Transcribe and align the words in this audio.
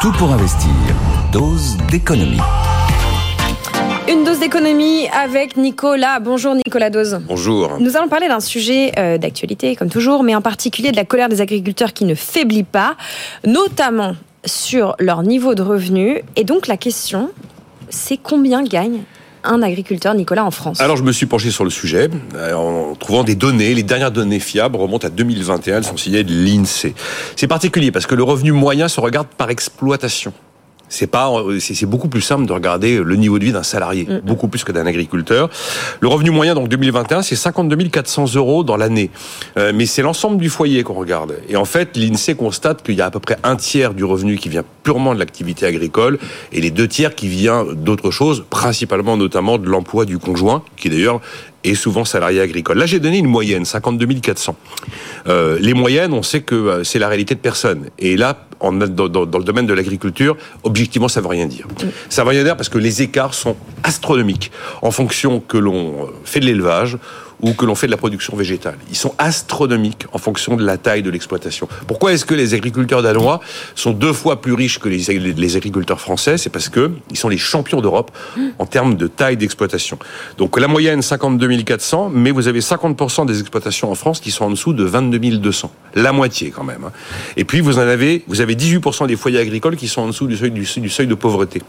Tout 0.00 0.12
pour 0.12 0.30
investir. 0.30 0.70
Dose 1.32 1.78
d'économie. 1.90 2.40
Une 4.08 4.24
dose 4.24 4.40
d'économie 4.40 5.08
avec 5.08 5.56
Nicolas. 5.56 6.20
Bonjour 6.20 6.54
Nicolas 6.54 6.90
Dose. 6.90 7.20
Bonjour. 7.26 7.78
Nous 7.80 7.96
allons 7.96 8.08
parler 8.08 8.28
d'un 8.28 8.40
sujet 8.40 8.92
euh, 8.98 9.16
d'actualité 9.16 9.74
comme 9.74 9.88
toujours, 9.88 10.22
mais 10.22 10.34
en 10.34 10.42
particulier 10.42 10.90
de 10.90 10.96
la 10.96 11.06
colère 11.06 11.30
des 11.30 11.40
agriculteurs 11.40 11.94
qui 11.94 12.04
ne 12.04 12.14
faiblit 12.14 12.62
pas, 12.62 12.96
notamment 13.46 14.16
sur 14.44 14.96
leur 14.98 15.22
niveau 15.22 15.54
de 15.54 15.62
revenu. 15.62 16.20
Et 16.36 16.44
donc 16.44 16.66
la 16.66 16.76
question, 16.76 17.30
c'est 17.88 18.18
combien 18.18 18.62
gagne 18.62 19.02
un 19.46 19.62
agriculteur, 19.62 20.14
Nicolas, 20.14 20.44
en 20.44 20.50
France 20.50 20.80
Alors 20.80 20.96
je 20.96 21.02
me 21.02 21.12
suis 21.12 21.26
penché 21.26 21.50
sur 21.50 21.64
le 21.64 21.70
sujet 21.70 22.08
euh, 22.34 22.54
en 22.54 22.94
trouvant 22.94 23.24
des 23.24 23.34
données. 23.34 23.74
Les 23.74 23.82
dernières 23.82 24.10
données 24.10 24.40
fiables 24.40 24.76
remontent 24.76 25.06
à 25.06 25.10
2021. 25.10 25.78
Elles 25.78 25.84
sont 25.84 25.96
signées 25.96 26.24
de 26.24 26.32
l'INSEE. 26.32 26.94
C'est 27.36 27.46
particulier 27.46 27.90
parce 27.90 28.06
que 28.06 28.14
le 28.14 28.22
revenu 28.22 28.52
moyen 28.52 28.88
se 28.88 29.00
regarde 29.00 29.28
par 29.36 29.50
exploitation. 29.50 30.32
C'est 30.88 31.06
pas, 31.06 31.32
c'est 31.58 31.86
beaucoup 31.86 32.08
plus 32.08 32.20
simple 32.20 32.46
de 32.46 32.52
regarder 32.52 32.98
le 33.02 33.16
niveau 33.16 33.38
de 33.38 33.44
vie 33.44 33.52
d'un 33.52 33.62
salarié, 33.62 34.06
beaucoup 34.24 34.48
plus 34.48 34.64
que 34.64 34.72
d'un 34.72 34.86
agriculteur. 34.86 35.50
Le 36.00 36.08
revenu 36.08 36.30
moyen, 36.30 36.54
donc 36.54 36.68
2021, 36.68 37.22
c'est 37.22 37.36
52 37.36 37.76
400 37.88 38.34
euros 38.34 38.64
dans 38.64 38.76
l'année, 38.76 39.10
Euh, 39.58 39.72
mais 39.74 39.86
c'est 39.86 40.02
l'ensemble 40.02 40.38
du 40.38 40.48
foyer 40.48 40.82
qu'on 40.82 40.94
regarde. 40.94 41.36
Et 41.48 41.56
en 41.56 41.64
fait, 41.64 41.96
l'Insee 41.96 42.36
constate 42.36 42.82
qu'il 42.82 42.94
y 42.94 43.00
a 43.00 43.06
à 43.06 43.10
peu 43.10 43.20
près 43.20 43.38
un 43.42 43.56
tiers 43.56 43.94
du 43.94 44.04
revenu 44.04 44.36
qui 44.36 44.48
vient 44.48 44.64
purement 44.82 45.14
de 45.14 45.18
l'activité 45.18 45.66
agricole 45.66 46.18
et 46.52 46.60
les 46.60 46.70
deux 46.70 46.88
tiers 46.88 47.14
qui 47.14 47.28
vient 47.28 47.64
d'autres 47.74 48.10
choses, 48.10 48.44
principalement 48.48 49.16
notamment 49.16 49.58
de 49.58 49.68
l'emploi 49.68 50.04
du 50.04 50.18
conjoint, 50.18 50.62
qui 50.76 50.90
d'ailleurs 50.90 51.20
est 51.64 51.74
souvent 51.74 52.04
salarié 52.04 52.40
agricole. 52.40 52.78
Là, 52.78 52.86
j'ai 52.86 53.00
donné 53.00 53.18
une 53.18 53.26
moyenne, 53.26 53.64
52 53.64 54.06
400. 54.20 54.56
Euh, 55.26 55.58
les 55.60 55.74
moyennes, 55.74 56.12
on 56.12 56.22
sait 56.22 56.40
que 56.42 56.54
euh, 56.54 56.84
c'est 56.84 56.98
la 56.98 57.08
réalité 57.08 57.34
de 57.34 57.40
personne. 57.40 57.90
Et 57.98 58.16
là, 58.16 58.46
en, 58.60 58.72
dans, 58.72 59.06
le 59.06 59.44
domaine 59.44 59.66
de 59.66 59.74
l'agriculture, 59.74 60.36
objectivement, 60.62 61.08
ça 61.08 61.20
veut 61.20 61.28
rien 61.28 61.46
dire. 61.46 61.66
Ça 62.08 62.22
veut 62.22 62.30
rien 62.30 62.44
dire 62.44 62.56
parce 62.56 62.68
que 62.68 62.78
les 62.78 63.02
écarts 63.02 63.34
sont 63.34 63.56
astronomiques 63.82 64.52
en 64.82 64.90
fonction 64.90 65.40
que 65.40 65.58
l'on 65.58 66.04
euh, 66.04 66.06
fait 66.24 66.40
de 66.40 66.46
l'élevage 66.46 66.98
ou 67.40 67.52
que 67.52 67.64
l'on 67.64 67.74
fait 67.74 67.86
de 67.86 67.90
la 67.90 67.96
production 67.96 68.36
végétale. 68.36 68.78
Ils 68.90 68.96
sont 68.96 69.14
astronomiques 69.18 70.06
en 70.12 70.18
fonction 70.18 70.56
de 70.56 70.64
la 70.64 70.78
taille 70.78 71.02
de 71.02 71.10
l'exploitation. 71.10 71.68
Pourquoi 71.86 72.12
est-ce 72.12 72.24
que 72.24 72.34
les 72.34 72.54
agriculteurs 72.54 73.02
danois 73.02 73.40
sont 73.74 73.92
deux 73.92 74.12
fois 74.12 74.40
plus 74.40 74.54
riches 74.54 74.78
que 74.78 74.88
les, 74.88 75.56
agriculteurs 75.56 76.00
français? 76.00 76.38
C'est 76.38 76.50
parce 76.50 76.68
que 76.68 76.92
ils 77.10 77.16
sont 77.16 77.28
les 77.28 77.38
champions 77.38 77.80
d'Europe 77.80 78.10
en 78.58 78.66
termes 78.66 78.96
de 78.96 79.06
taille 79.06 79.36
d'exploitation. 79.36 79.98
Donc 80.38 80.58
la 80.58 80.68
moyenne 80.68 81.02
52 81.02 81.62
400, 81.62 82.10
mais 82.12 82.30
vous 82.30 82.48
avez 82.48 82.60
50% 82.60 83.26
des 83.26 83.40
exploitations 83.40 83.90
en 83.90 83.94
France 83.94 84.20
qui 84.20 84.30
sont 84.30 84.44
en 84.44 84.50
dessous 84.50 84.72
de 84.72 84.84
22 84.84 85.18
200. 85.38 85.70
La 85.94 86.12
moitié 86.12 86.50
quand 86.50 86.64
même. 86.64 86.84
hein. 86.84 86.92
Et 87.36 87.44
puis 87.44 87.60
vous 87.60 87.78
en 87.78 87.82
avez, 87.82 88.24
vous 88.28 88.40
avez 88.40 88.54
18% 88.54 89.06
des 89.06 89.16
foyers 89.16 89.40
agricoles 89.40 89.76
qui 89.76 89.88
sont 89.88 90.02
en 90.02 90.06
dessous 90.08 90.26
du 90.26 90.66
seuil 90.90 91.06
de 91.06 91.14
pauvreté. 91.14 91.62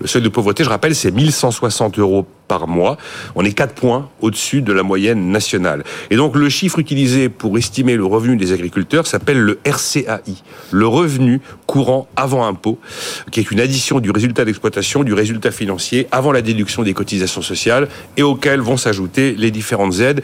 Le 0.00 0.06
seuil 0.06 0.22
de 0.22 0.28
pauvreté, 0.28 0.64
je 0.64 0.68
rappelle, 0.68 0.94
c'est 0.94 1.10
1160 1.10 1.98
euros 1.98 2.26
par 2.52 2.68
mois. 2.68 2.98
On 3.34 3.46
est 3.46 3.54
4 3.54 3.72
points 3.72 4.10
au-dessus 4.20 4.60
de 4.60 4.74
la 4.74 4.82
moyenne 4.82 5.30
nationale. 5.30 5.84
Et 6.10 6.16
donc 6.16 6.36
le 6.36 6.50
chiffre 6.50 6.78
utilisé 6.78 7.30
pour 7.30 7.56
estimer 7.56 7.96
le 7.96 8.04
revenu 8.04 8.36
des 8.36 8.52
agriculteurs 8.52 9.06
s'appelle 9.06 9.38
le 9.38 9.58
RCAI, 9.64 10.42
le 10.70 10.86
revenu 10.86 11.40
courant 11.64 12.08
avant 12.14 12.44
impôt, 12.44 12.78
qui 13.30 13.40
est 13.40 13.50
une 13.50 13.58
addition 13.58 14.00
du 14.00 14.10
résultat 14.10 14.44
d'exploitation, 14.44 15.02
du 15.02 15.14
résultat 15.14 15.50
financier 15.50 16.08
avant 16.12 16.30
la 16.30 16.42
déduction 16.42 16.82
des 16.82 16.92
cotisations 16.92 17.40
sociales 17.40 17.88
et 18.18 18.22
auquel 18.22 18.60
vont 18.60 18.76
s'ajouter 18.76 19.34
les 19.34 19.50
différentes 19.50 20.00
aides 20.00 20.22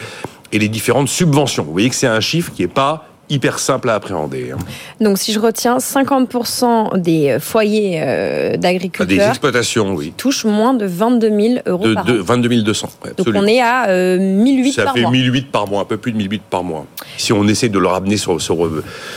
et 0.53 0.59
les 0.59 0.69
différentes 0.69 1.09
subventions. 1.09 1.65
Vous 1.65 1.73
voyez 1.73 1.89
que 1.89 1.97
c'est 1.97 2.07
un 2.07 2.21
chiffre 2.21 2.53
qui 2.53 2.61
n'est 2.61 2.69
pas 2.69 3.08
hyper 3.31 3.59
simple 3.59 3.91
à 3.91 3.95
appréhender. 3.95 4.53
hein. 4.53 4.59
Donc 5.01 5.19
si 5.19 5.33
je 5.33 5.39
retiens 5.41 5.79
50% 5.79 6.99
des 7.01 7.39
foyers 7.41 8.01
euh, 8.03 8.53
Des 8.53 8.59
d'agriculteurs 8.59 9.29
exploitations, 9.29 9.95
oui. 9.95 10.13
touchent 10.17 10.45
moins 10.45 10.75
de 10.75 10.87
22 10.87 11.29
000 11.29 11.55
euros 11.67 11.87
De, 11.89 11.95
par 11.95 12.05
de 12.05 12.21
an. 12.21 12.25
22 12.25 12.63
200. 12.63 12.91
ouais, 13.05 13.13
Donc 13.17 13.29
on 13.35 13.47
est 13.47 13.61
à 13.61 13.89
euh, 13.89 14.19
1008 14.19 14.73
Ça 14.73 14.85
par 14.85 14.95
fait 14.95 15.03
mois. 15.03 15.11
1008 15.11 15.51
par 15.53 15.67
mois, 15.69 15.83
un 15.83 15.85
peu 15.85 15.97
plus 15.97 16.13
de 16.13 16.17
1008 16.19 16.43
par 16.49 16.65
mois. 16.65 16.87
Si 17.17 17.33
on 17.33 17.47
essaie 17.47 17.69
de 17.69 17.79
le 17.79 17.87
ramener 17.89 18.17
sur, 18.17 18.41
sur, 18.41 18.57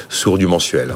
sur 0.09 0.37
du 0.37 0.47
mensuel. 0.47 0.93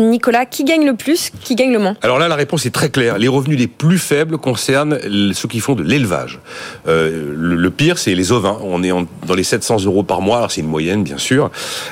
Nicolas, 0.00 0.46
qui 0.46 0.64
gagne 0.64 0.84
le 0.84 0.94
plus, 0.94 1.30
qui 1.42 1.54
gagne 1.54 1.72
le 1.72 1.78
moins? 1.78 1.96
Alors 2.02 2.18
là, 2.18 2.28
la 2.28 2.34
réponse 2.34 2.66
est 2.66 2.70
très 2.70 2.90
claire. 2.90 3.18
Les 3.18 3.28
revenus 3.28 3.58
les 3.58 3.66
plus 3.66 3.98
faibles 3.98 4.38
concernent 4.38 4.98
ceux 5.32 5.48
qui 5.48 5.60
font 5.60 5.74
de 5.74 5.82
l'élevage. 5.82 6.40
Euh, 6.88 7.34
le, 7.36 7.70
pire, 7.70 7.98
c'est 7.98 8.14
les 8.14 8.32
ovins. 8.32 8.58
On 8.62 8.82
est 8.82 8.90
dans 9.26 9.34
les 9.34 9.44
700 9.44 9.84
euros 9.84 10.02
par 10.02 10.20
mois. 10.20 10.38
Alors 10.38 10.50
c'est 10.50 10.60
une 10.60 10.68
moyenne, 10.68 11.02
bien 11.02 11.18
sûr. 11.18 11.50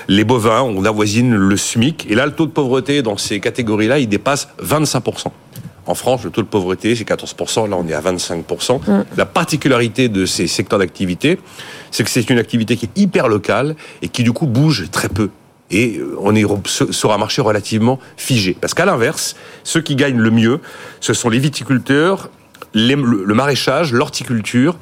Les 0.09 0.25
bovins, 0.25 0.63
on 0.63 0.85
avoisine 0.85 1.35
le 1.35 1.57
SMIC. 1.57 2.07
Et 2.11 2.15
là, 2.15 2.27
le 2.27 2.33
taux 2.33 2.47
de 2.47 2.53
pauvreté 2.53 3.03
dans 3.03 3.17
ces 3.17 3.41
catégories-là, 3.41 3.99
il 3.99 4.09
dépasse 4.09 4.49
25%. 4.63 5.29
En 5.89 5.95
France, 5.95 6.23
le 6.25 6.31
taux 6.31 6.43
de 6.43 6.47
pauvreté, 6.47 6.95
c'est 6.95 7.09
14%. 7.09 7.69
Là, 7.71 7.77
on 7.79 7.89
est 7.89 7.95
à 7.95 8.03
25%. 8.03 8.81
La 9.17 9.25
particularité 9.25 10.11
de 10.11 10.27
ces 10.27 10.47
secteurs 10.47 10.79
d'activité, 10.79 11.39
c'est 11.91 12.05
que 12.05 12.11
c'est 12.11 12.29
une 12.29 12.39
activité 12.39 12.77
qui 12.77 12.85
est 12.85 13.01
hyper 13.01 13.27
locale 13.27 13.75
et 14.03 14.09
qui, 14.09 14.23
du 14.23 14.33
coup, 14.33 14.47
bouge 14.47 14.89
très 14.93 15.09
peu. 15.09 15.31
Et 15.71 15.99
euh, 15.99 16.17
on 16.21 16.35
est 16.35 16.45
sur 16.93 17.13
un 17.13 17.19
marché 17.19 17.43
relativement 17.43 17.99
figé. 18.17 18.57
Parce 18.61 18.75
qu'à 18.75 18.87
l'inverse, 18.87 19.37
ceux 19.65 19.81
qui 19.81 19.97
gagnent 19.97 20.19
le 20.19 20.31
mieux, 20.31 20.61
ce 21.01 21.13
sont 21.13 21.29
les 21.29 21.39
viticulteurs, 21.39 22.31
les- 22.75 22.97
le 22.97 23.35
maraîchage, 23.35 23.93
l'horticulture 23.93 24.77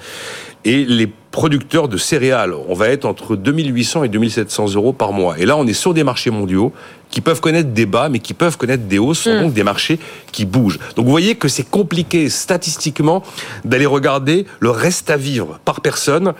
et 0.64 0.84
les 0.84 1.08
producteurs 1.30 1.86
de 1.88 1.97
céréales. 1.97 2.54
On 2.69 2.74
va 2.74 2.88
être 2.88 3.04
entre 3.04 3.36
2800 3.36 4.04
et 4.04 4.08
2700 4.08 4.74
euros 4.74 4.92
par 4.92 5.12
mois. 5.12 5.38
Et 5.38 5.44
là, 5.47 5.56
on 5.56 5.66
est 5.66 5.72
sur 5.74 5.92
des 5.94 6.02
marchés 6.02 6.30
mondiaux 6.30 6.72
qui 7.10 7.20
peuvent 7.20 7.41
connaître 7.41 7.68
des 7.70 7.86
bas, 7.86 8.08
mais 8.08 8.18
qui 8.20 8.32
peuvent 8.34 8.56
connaître 8.56 8.84
des 8.84 8.98
hausses. 8.98 9.20
Ce 9.20 9.30
sont 9.30 9.42
donc 9.42 9.53
des 9.53 9.62
marchés 9.62 9.98
qui 10.32 10.44
bougent. 10.44 10.78
Donc 10.97 11.04
vous 11.04 11.10
voyez 11.10 11.34
que 11.36 11.47
c'est 11.48 11.68
compliqué 11.68 12.28
statistiquement 12.30 13.22
d'aller 13.64 13.86
regarder 13.86 14.47
le 14.60 14.70
reste 14.70 15.10
à 15.10 15.16
vivre 15.16 15.60
par 15.64 15.82
personne 15.82 16.32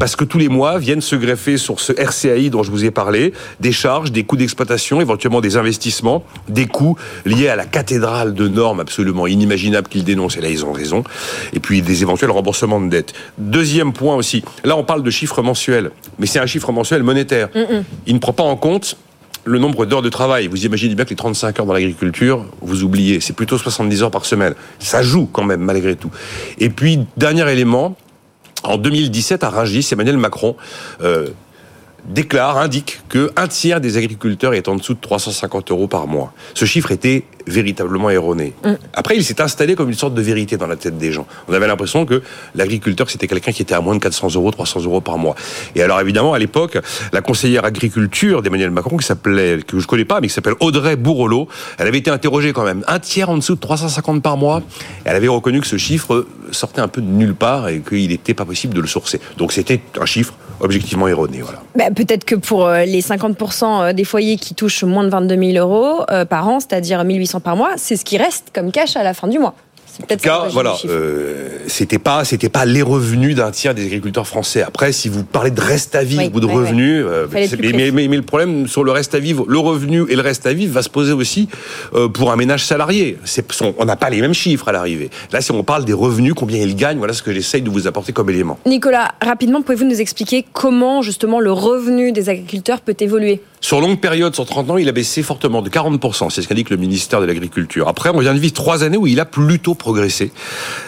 parce 0.00 0.16
que 0.16 0.24
tous 0.24 0.38
les 0.38 0.48
mois 0.48 0.78
viennent 0.78 1.02
se 1.02 1.14
greffer 1.14 1.58
sur 1.58 1.78
ce 1.78 1.92
RCAI 1.92 2.48
dont 2.48 2.62
je 2.62 2.70
vous 2.70 2.86
ai 2.86 2.90
parlé 2.90 3.34
des 3.60 3.70
charges, 3.70 4.10
des 4.10 4.24
coûts 4.24 4.38
d'exploitation, 4.38 5.00
éventuellement 5.02 5.42
des 5.42 5.58
investissements, 5.58 6.24
des 6.48 6.66
coûts 6.66 6.96
liés 7.26 7.48
à 7.48 7.54
la 7.54 7.66
cathédrale 7.66 8.32
de 8.32 8.48
normes 8.48 8.80
absolument 8.80 9.26
inimaginables 9.26 9.88
qu'ils 9.88 10.04
dénoncent, 10.04 10.38
et 10.38 10.40
là 10.40 10.48
ils 10.48 10.64
ont 10.64 10.72
raison, 10.72 11.04
et 11.52 11.60
puis 11.60 11.82
des 11.82 12.00
éventuels 12.00 12.30
remboursements 12.30 12.80
de 12.80 12.88
dettes. 12.88 13.12
Deuxième 13.36 13.92
point 13.92 14.16
aussi, 14.16 14.42
là 14.64 14.74
on 14.74 14.84
parle 14.84 15.02
de 15.02 15.10
chiffres 15.10 15.42
mensuels, 15.42 15.90
mais 16.18 16.26
c'est 16.26 16.38
un 16.38 16.46
chiffre 16.46 16.72
mensuel 16.72 17.02
monétaire. 17.02 17.50
Il 18.06 18.14
ne 18.14 18.20
prend 18.20 18.32
pas 18.32 18.42
en 18.42 18.56
compte 18.56 18.96
le 19.44 19.58
nombre 19.58 19.84
d'heures 19.84 20.02
de 20.02 20.08
travail. 20.08 20.46
Vous 20.46 20.64
imaginez 20.64 20.94
bien 20.94 21.04
que 21.04 21.10
les 21.10 21.16
35 21.16 21.60
heures 21.60 21.66
dans 21.66 21.72
l'agriculture, 21.72 22.46
vous 22.60 22.84
oubliez, 22.84 23.20
c'est 23.20 23.32
plutôt 23.34 23.58
70 23.58 24.02
heures 24.02 24.10
par 24.10 24.24
semaine. 24.24 24.54
Ça 24.78 25.02
joue 25.02 25.28
quand 25.30 25.44
même, 25.44 25.60
malgré 25.60 25.96
tout. 25.96 26.10
Et 26.58 26.68
puis, 26.68 27.00
dernier 27.16 27.50
élément, 27.50 27.96
en 28.62 28.76
2017, 28.76 29.44
à 29.44 29.50
Rungis, 29.50 29.88
Emmanuel 29.92 30.16
Macron 30.16 30.56
euh, 31.02 31.28
déclare, 32.06 32.58
indique 32.58 33.00
que 33.08 33.30
un 33.36 33.48
tiers 33.48 33.80
des 33.80 33.96
agriculteurs 33.96 34.54
est 34.54 34.68
en 34.68 34.76
dessous 34.76 34.94
de 34.94 35.00
350 35.00 35.70
euros 35.70 35.86
par 35.86 36.06
mois. 36.06 36.32
Ce 36.54 36.64
chiffre 36.64 36.90
était 36.90 37.24
véritablement 37.46 38.10
erroné. 38.10 38.52
Après, 38.94 39.16
il 39.16 39.24
s'est 39.24 39.40
installé 39.40 39.74
comme 39.74 39.88
une 39.88 39.94
sorte 39.94 40.14
de 40.14 40.22
vérité 40.22 40.56
dans 40.56 40.66
la 40.66 40.76
tête 40.76 40.98
des 40.98 41.12
gens. 41.12 41.26
On 41.48 41.52
avait 41.52 41.66
l'impression 41.66 42.06
que 42.06 42.22
l'agriculteur, 42.54 43.10
c'était 43.10 43.26
quelqu'un 43.26 43.52
qui 43.52 43.62
était 43.62 43.74
à 43.74 43.80
moins 43.80 43.94
de 43.94 44.00
400 44.00 44.34
euros, 44.34 44.50
300 44.50 44.84
euros 44.84 45.00
par 45.00 45.18
mois. 45.18 45.34
Et 45.74 45.82
alors, 45.82 46.00
évidemment, 46.00 46.32
à 46.32 46.38
l'époque, 46.38 46.78
la 47.12 47.22
conseillère 47.22 47.64
agriculture 47.64 48.42
d'Emmanuel 48.42 48.70
Macron, 48.70 48.96
qui 48.96 49.06
s'appelait, 49.06 49.60
que 49.66 49.78
je 49.78 49.86
connais 49.86 50.04
pas, 50.04 50.20
mais 50.20 50.28
qui 50.28 50.34
s'appelle 50.34 50.54
Audrey 50.60 50.96
Bourrelot, 50.96 51.48
elle 51.78 51.86
avait 51.86 51.98
été 51.98 52.10
interrogée 52.10 52.52
quand 52.52 52.64
même. 52.64 52.84
Un 52.86 52.98
tiers 52.98 53.30
en 53.30 53.36
dessous 53.36 53.54
de 53.54 53.60
350 53.60 54.22
par 54.22 54.36
mois. 54.36 54.62
Elle 55.04 55.16
avait 55.16 55.28
reconnu 55.28 55.60
que 55.60 55.66
ce 55.66 55.76
chiffre 55.76 56.26
sortait 56.50 56.80
un 56.80 56.88
peu 56.88 57.00
de 57.00 57.06
nulle 57.06 57.34
part 57.34 57.68
et 57.68 57.80
qu'il 57.80 58.08
n'était 58.08 58.34
pas 58.34 58.44
possible 58.44 58.74
de 58.74 58.80
le 58.80 58.88
sourcer. 58.88 59.20
Donc, 59.36 59.52
c'était 59.52 59.80
un 60.00 60.06
chiffre 60.06 60.34
objectivement 60.60 61.08
erroné, 61.08 61.40
voilà. 61.42 61.60
Bah, 61.74 61.90
Peut-être 61.94 62.24
que 62.24 62.34
pour 62.34 62.66
euh, 62.66 62.84
les 62.84 63.02
50% 63.02 63.92
des 63.92 64.04
foyers 64.04 64.36
qui 64.36 64.54
touchent 64.54 64.84
moins 64.84 65.04
de 65.04 65.10
22 65.10 65.52
000 65.52 65.66
euros 65.66 66.04
euh, 66.10 66.24
par 66.24 66.48
an, 66.48 66.60
c'est-à-dire 66.60 67.02
1800 67.02 67.40
par 67.40 67.56
mois, 67.56 67.72
c'est 67.76 67.96
ce 67.96 68.04
qui 68.04 68.18
reste 68.18 68.50
comme 68.54 68.70
cash 68.70 68.96
à 68.96 69.02
la 69.02 69.14
fin 69.14 69.28
du 69.28 69.38
mois. 69.38 69.54
En 70.02 70.06
tout 70.06 70.16
cas, 70.22 70.48
voilà, 70.50 70.76
euh, 70.86 71.48
c'était 71.66 71.98
pas, 71.98 72.24
c'était 72.24 72.48
pas 72.48 72.64
les 72.64 72.82
revenus 72.82 73.34
d'un 73.34 73.50
tiers 73.50 73.74
des 73.74 73.84
agriculteurs 73.86 74.26
français. 74.26 74.62
Après, 74.62 74.92
si 74.92 75.08
vous 75.08 75.24
parlez 75.24 75.50
de 75.50 75.60
reste 75.60 75.94
à 75.94 76.02
vivre 76.04 76.22
Oui, 76.22 76.30
ou 76.32 76.40
de 76.40 76.46
oui, 76.46 76.52
revenus, 76.52 77.04
euh, 77.06 77.26
mais, 77.32 77.46
précis. 77.48 77.72
mais- 77.92 78.08
mais 78.08 78.16
le 78.16 78.22
problème 78.22 78.66
sur 78.66 78.84
le 78.84 78.92
reste 78.92 79.14
à 79.14 79.18
vivre, 79.18 79.44
le 79.48 79.58
revenu 79.58 80.04
et 80.08 80.16
le 80.16 80.22
reste 80.22 80.46
à 80.46 80.52
vivre 80.52 80.72
va 80.72 80.82
se 80.82 80.88
poser 80.88 81.12
aussi 81.12 81.48
euh, 81.94 82.08
pour 82.08 82.30
un 82.32 82.36
ménage 82.36 82.64
salarié. 82.64 83.18
On 83.78 83.84
n'a 83.84 83.96
pas 83.96 84.10
les 84.10 84.20
mêmes 84.20 84.34
chiffres 84.34 84.68
à 84.68 84.72
l'arrivée. 84.72 85.10
Là, 85.32 85.40
si 85.40 85.50
on 85.52 85.62
parle 85.64 85.84
des 85.84 85.92
revenus, 85.92 86.34
combien 86.34 86.58
ils 86.58 86.76
gagnent, 86.76 86.98
voilà 86.98 87.12
ce 87.12 87.22
que 87.22 87.32
j'essaye 87.32 87.62
de 87.62 87.70
vous 87.70 87.86
apporter 87.86 88.12
comme 88.12 88.30
élément. 88.30 88.58
Nicolas, 88.66 89.12
rapidement, 89.20 89.62
pouvez-vous 89.62 89.84
nous 89.84 90.00
expliquer 90.00 90.44
comment 90.52 91.02
justement 91.02 91.40
le 91.40 91.52
revenu 91.52 92.12
des 92.12 92.28
agriculteurs 92.28 92.80
peut 92.80 92.96
évoluer? 93.00 93.40
Sur 93.62 93.82
longue 93.82 94.00
période, 94.00 94.34
sur 94.34 94.46
30 94.46 94.70
ans, 94.70 94.76
il 94.78 94.88
a 94.88 94.92
baissé 94.92 95.22
fortement 95.22 95.60
de 95.60 95.68
40%. 95.68 96.30
C'est 96.30 96.40
ce 96.40 96.48
qu'indique 96.48 96.70
le 96.70 96.78
ministère 96.78 97.20
de 97.20 97.26
l'Agriculture. 97.26 97.88
Après, 97.88 98.08
on 98.08 98.18
vient 98.18 98.32
de 98.32 98.38
vivre 98.38 98.54
trois 98.54 98.84
années 98.84 98.96
où 98.96 99.06
il 99.06 99.20
a 99.20 99.26
plutôt 99.26 99.74
progressé. 99.74 100.32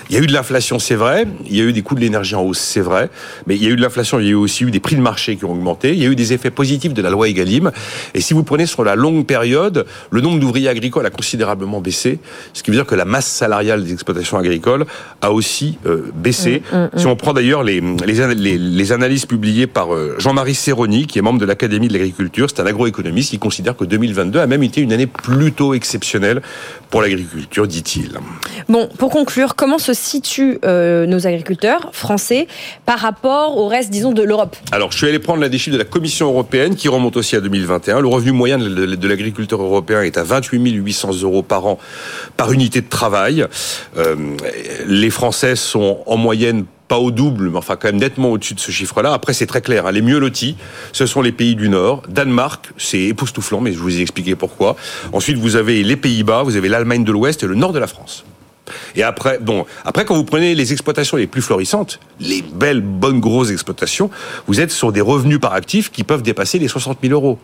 Il 0.08 0.16
y 0.16 0.18
a 0.18 0.22
eu 0.22 0.26
de 0.26 0.32
l'inflation, 0.32 0.78
c'est 0.78 0.94
vrai. 0.94 1.26
Il 1.46 1.54
y 1.54 1.60
a 1.60 1.64
eu 1.64 1.74
des 1.74 1.82
coûts 1.82 1.94
de 1.94 2.00
l'énergie 2.00 2.34
en 2.34 2.42
hausse, 2.42 2.60
c'est 2.60 2.80
vrai. 2.80 3.10
Mais 3.46 3.56
il 3.56 3.62
y 3.62 3.66
a 3.66 3.68
eu 3.68 3.76
de 3.76 3.82
l'inflation, 3.82 4.18
il 4.20 4.24
y 4.24 4.28
a 4.28 4.32
eu 4.32 4.34
aussi 4.34 4.64
eu 4.64 4.70
des 4.70 4.80
prix 4.80 4.96
de 4.96 5.02
marché 5.02 5.36
qui 5.36 5.44
ont 5.44 5.52
augmenté. 5.52 5.92
Il 5.92 6.02
y 6.02 6.06
a 6.06 6.08
eu 6.08 6.16
des 6.16 6.32
effets 6.32 6.50
positifs 6.50 6.94
de 6.94 7.02
la 7.02 7.10
loi 7.10 7.28
Egalim. 7.28 7.72
Et 8.14 8.22
si 8.22 8.32
vous 8.32 8.42
prenez 8.42 8.64
sur 8.64 8.84
la 8.84 8.94
longue 8.94 9.26
période, 9.26 9.84
le 10.10 10.20
nombre 10.22 10.40
d'ouvriers 10.40 10.68
agricoles 10.68 11.04
a 11.04 11.10
considérablement 11.10 11.80
baissé. 11.82 12.20
Ce 12.54 12.62
qui 12.62 12.70
veut 12.70 12.76
dire 12.76 12.86
que 12.86 12.94
la 12.94 13.04
masse 13.04 13.26
salariale 13.26 13.84
des 13.84 13.92
exploitations 13.92 14.38
agricoles 14.38 14.86
a 15.20 15.30
aussi 15.30 15.76
euh, 15.84 16.10
baissé. 16.14 16.62
Si 16.96 17.06
on 17.06 17.16
prend 17.16 17.34
d'ailleurs 17.34 17.64
les, 17.64 17.80
les, 17.80 18.34
les, 18.34 18.58
les 18.58 18.92
analyses 18.92 19.26
publiées 19.26 19.66
par 19.66 19.94
euh, 19.94 20.16
Jean-Marie 20.18 20.54
Serroni, 20.54 21.06
qui 21.06 21.18
est 21.18 21.22
membre 21.22 21.38
de 21.38 21.44
l'Académie 21.44 21.88
de 21.88 21.92
l'agriculture, 21.92 22.48
un 22.62 22.66
agroéconomiste 22.66 23.30
qui 23.30 23.38
considère 23.38 23.76
que 23.76 23.84
2022 23.84 24.40
a 24.40 24.46
même 24.46 24.62
été 24.62 24.80
une 24.80 24.92
année 24.92 25.06
plutôt 25.06 25.74
exceptionnelle 25.74 26.42
pour 26.90 27.02
l'agriculture, 27.02 27.66
dit-il. 27.66 28.18
Bon, 28.68 28.88
pour 28.98 29.10
conclure, 29.10 29.54
comment 29.54 29.78
se 29.78 29.94
situent 29.94 30.58
euh, 30.64 31.06
nos 31.06 31.26
agriculteurs 31.26 31.90
français 31.92 32.46
par 32.84 32.98
rapport 32.98 33.56
au 33.56 33.66
reste, 33.66 33.90
disons, 33.90 34.12
de 34.12 34.22
l'Europe? 34.22 34.56
Alors, 34.72 34.92
je 34.92 34.98
suis 34.98 35.06
allé 35.06 35.18
prendre 35.18 35.40
la 35.40 35.48
des 35.48 35.58
chiffres 35.58 35.74
de 35.74 35.82
la 35.82 35.88
Commission 35.88 36.26
européenne 36.26 36.76
qui 36.76 36.88
remonte 36.88 37.16
aussi 37.16 37.36
à 37.36 37.40
2021. 37.40 38.00
Le 38.00 38.08
revenu 38.08 38.32
moyen 38.32 38.58
de 38.58 39.08
l'agriculteur 39.08 39.62
européen 39.62 40.02
est 40.02 40.16
à 40.16 40.22
28 40.22 40.58
800 40.70 41.22
euros 41.22 41.42
par 41.42 41.66
an 41.66 41.78
par 42.36 42.52
unité 42.52 42.80
de 42.80 42.88
travail. 42.88 43.46
Euh, 43.96 44.16
les 44.86 45.10
Français 45.10 45.56
sont 45.56 45.98
en 46.06 46.16
moyenne 46.16 46.64
pas 46.92 46.98
au 46.98 47.10
double, 47.10 47.48
mais 47.48 47.56
enfin 47.56 47.76
quand 47.76 47.88
même 47.88 47.96
nettement 47.96 48.28
au-dessus 48.32 48.52
de 48.52 48.60
ce 48.60 48.70
chiffre-là. 48.70 49.14
Après, 49.14 49.32
c'est 49.32 49.46
très 49.46 49.62
clair. 49.62 49.86
hein. 49.86 49.92
Les 49.92 50.02
mieux 50.02 50.18
lotis, 50.18 50.56
ce 50.92 51.06
sont 51.06 51.22
les 51.22 51.32
pays 51.32 51.56
du 51.56 51.70
Nord. 51.70 52.02
Danemark, 52.06 52.70
c'est 52.76 53.00
époustouflant, 53.00 53.62
mais 53.62 53.72
je 53.72 53.78
vous 53.78 53.96
ai 53.96 54.02
expliqué 54.02 54.34
pourquoi. 54.34 54.76
Ensuite, 55.14 55.38
vous 55.38 55.56
avez 55.56 55.82
les 55.84 55.96
Pays-Bas, 55.96 56.42
vous 56.42 56.54
avez 56.54 56.68
l'Allemagne 56.68 57.02
de 57.02 57.10
l'Ouest 57.10 57.42
et 57.44 57.46
le 57.46 57.54
nord 57.54 57.72
de 57.72 57.78
la 57.78 57.86
France. 57.86 58.26
Et 58.94 59.02
après, 59.02 59.38
bon, 59.38 59.64
après 59.86 60.04
quand 60.04 60.14
vous 60.14 60.24
prenez 60.24 60.54
les 60.54 60.72
exploitations 60.74 61.16
les 61.16 61.26
plus 61.26 61.40
florissantes, 61.40 61.98
les 62.20 62.42
belles, 62.42 62.82
bonnes, 62.82 63.20
grosses 63.20 63.50
exploitations, 63.50 64.10
vous 64.46 64.60
êtes 64.60 64.70
sur 64.70 64.92
des 64.92 65.00
revenus 65.00 65.40
par 65.40 65.54
actif 65.54 65.90
qui 65.90 66.04
peuvent 66.04 66.22
dépasser 66.22 66.58
les 66.58 66.68
60 66.68 66.98
000 67.02 67.14
euros. 67.14 67.38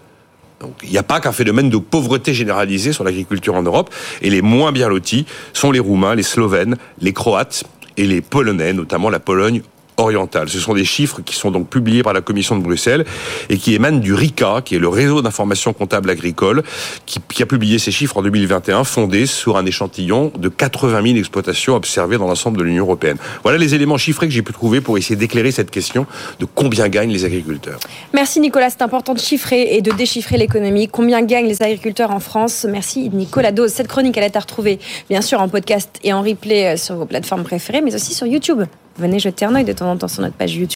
Donc, 0.61 0.75
il 0.83 0.91
n'y 0.91 0.99
a 0.99 1.03
pas 1.03 1.21
qu'un 1.21 1.33
phénomène 1.33 1.71
de 1.71 1.79
pauvreté 1.79 2.35
généralisée 2.35 2.93
sur 2.93 3.03
l'agriculture 3.03 3.55
en 3.55 3.63
Europe. 3.63 3.95
Et 4.21 4.29
les 4.29 4.43
moins 4.43 4.73
bien 4.73 4.91
lotis 4.91 5.25
sont 5.55 5.71
les 5.71 5.81
Roumains, 5.81 6.17
les 6.17 6.23
Slovènes, 6.23 6.77
les 7.01 7.15
Croates 7.15 7.65
et 7.99 8.07
les 8.07 8.21
Polonais, 8.23 8.73
notamment 8.73 9.11
la 9.11 9.21
Pologne 9.21 9.61
orientale. 9.99 10.49
Ce 10.49 10.59
sont 10.59 10.75
des 10.75 10.85
chiffres 10.85 11.21
qui 11.23 11.35
sont 11.37 11.51
donc 11.51 11.69
publiés 11.69 12.03
par 12.03 12.13
la 12.13 12.21
Commission 12.21 12.57
de 12.57 12.63
Bruxelles 12.63 13.05
et 13.51 13.59
qui 13.59 13.75
émanent 13.75 13.99
du 13.99 14.15
RICA, 14.15 14.63
qui 14.65 14.77
est 14.77 14.79
le 14.79 14.89
réseau 14.89 15.23
d'information 15.23 15.73
comptable 15.73 16.11
agricole, 16.11 16.63
qui, 17.07 17.21
qui 17.33 17.43
a 17.43 17.47
publié 17.47 17.79
ces 17.79 17.91
chiffres 17.91 18.17
en 18.17 18.23
2021, 18.23 18.85
fondés 18.85 19.27
sur 19.27 19.57
un 19.57 19.67
échantillon 19.67 20.33
de 20.39 20.49
80 20.49 21.03
000 21.03 21.17
exploitations 21.17 21.75
observées 21.75 22.19
dans 22.19 22.27
l'ensemble 22.27 22.59
de 22.59 22.63
l'Union 22.63 22.85
européenne. 22.85 23.19
Voilà 23.43 23.59
les 23.59 23.75
éléments 23.75 23.99
chiffrés 23.99 24.27
que 24.27 24.33
j'ai 24.33 24.43
pu 24.43 24.53
trouver 24.53 24.81
pour 24.81 24.97
essayer 24.99 25.17
d'éclairer 25.17 25.51
cette 25.51 25.71
question 25.71 26.07
de 26.39 26.47
combien 26.47 26.89
gagnent 26.89 27.13
les 27.13 27.25
agriculteurs. 27.25 27.81
Merci 28.15 28.41
Nicolas, 28.41 28.71
c'est 28.71 28.83
important 28.83 29.15
de 29.15 29.21
chiffrer 29.21 29.77
et 29.77 29.83
de 29.83 29.93
déchiffrer 29.93 30.37
l'économie. 30.37 30.89
Combien 30.89 31.23
gagnent 31.23 31.49
les 31.49 31.63
agriculteurs 31.63 32.11
en 32.11 32.21
France? 32.21 32.67
Merci 32.69 33.11
Nicolas 33.11 33.53
Dose. 33.53 33.73
Cette 33.73 33.89
chronique, 33.89 34.17
elle 34.17 34.25
est 34.25 34.37
à 34.37 34.41
retrouver 34.41 34.79
bien 35.11 35.21
sûr 35.21 35.41
en 35.41 35.49
podcast 35.49 35.91
et 36.05 36.13
en 36.13 36.23
replay 36.23 36.75
euh, 36.75 36.77
sur 36.77 36.97
vos 36.97 37.07
plateformes 37.07 37.45
préférées, 37.45 37.81
mais 37.81 37.95
aussi 37.95 38.15
sur 38.15 38.27
YouTube. 38.27 38.63
Venez 38.99 39.21
jeter 39.21 39.45
un 39.45 39.55
œil 39.55 39.65
de 39.65 39.73
temps 39.73 39.89
en 39.89 39.97
temps 39.97 40.09
sur 40.09 40.23
notre 40.23 40.35
page 40.35 40.57
YouTube. 40.57 40.67